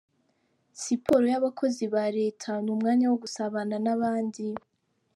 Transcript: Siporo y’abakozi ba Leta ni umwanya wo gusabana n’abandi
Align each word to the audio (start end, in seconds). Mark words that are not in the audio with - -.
Siporo 0.81 1.25
y’abakozi 1.33 1.83
ba 1.93 2.05
Leta 2.17 2.49
ni 2.63 2.69
umwanya 2.75 3.05
wo 3.11 3.17
gusabana 3.23 3.75
n’abandi 3.85 4.45